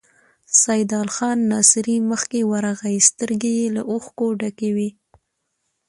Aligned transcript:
سيدال 0.63 1.07
خان 1.15 1.37
ناصري 1.51 1.95
مخکې 2.11 2.39
ورغی، 2.51 2.97
سترګې 3.09 3.51
يې 3.59 3.67
له 3.75 3.81
اوښکو 3.91 4.27
ډکې 4.39 4.69
وې. 4.75 4.89